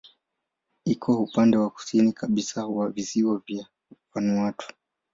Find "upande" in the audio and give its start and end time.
1.23-1.57